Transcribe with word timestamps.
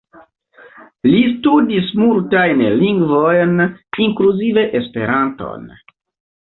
Li 1.07 1.19
studis 1.33 1.91
multajn 2.05 2.65
lingvojn, 2.81 3.55
inkluzive 4.09 4.69
Esperanton. 4.83 5.75